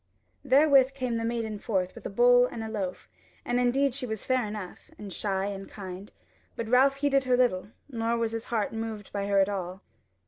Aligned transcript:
Therewith 0.43 0.95
came 0.95 1.17
the 1.17 1.23
maiden 1.23 1.59
forth 1.59 1.93
with 1.93 2.05
the 2.05 2.09
bowl 2.09 2.47
and 2.47 2.63
the 2.63 2.69
loaf; 2.69 3.07
and 3.45 3.59
indeed 3.59 3.93
she 3.93 4.07
was 4.07 4.25
fair 4.25 4.47
enough, 4.47 4.89
and 4.97 5.13
shy 5.13 5.45
and 5.45 5.69
kind; 5.69 6.11
but 6.55 6.67
Ralph 6.67 6.95
heeded 6.95 7.25
her 7.25 7.37
little, 7.37 7.67
nor 7.87 8.17
was 8.17 8.31
his 8.31 8.45
heart 8.45 8.73
moved 8.73 9.13
by 9.13 9.27
her 9.27 9.37
at 9.37 9.47
all. 9.47 9.83